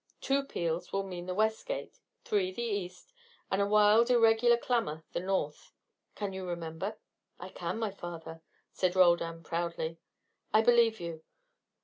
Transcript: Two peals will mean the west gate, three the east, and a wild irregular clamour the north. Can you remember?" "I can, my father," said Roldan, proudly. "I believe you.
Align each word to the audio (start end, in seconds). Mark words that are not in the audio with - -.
Two 0.19 0.41
peals 0.43 0.91
will 0.91 1.03
mean 1.03 1.27
the 1.27 1.35
west 1.35 1.63
gate, 1.67 1.99
three 2.25 2.51
the 2.51 2.63
east, 2.63 3.13
and 3.51 3.61
a 3.61 3.67
wild 3.67 4.09
irregular 4.09 4.57
clamour 4.57 5.03
the 5.13 5.19
north. 5.19 5.73
Can 6.15 6.33
you 6.33 6.43
remember?" 6.47 6.97
"I 7.39 7.49
can, 7.49 7.77
my 7.77 7.91
father," 7.91 8.41
said 8.73 8.95
Roldan, 8.95 9.43
proudly. 9.43 9.99
"I 10.51 10.63
believe 10.63 10.99
you. 10.99 11.21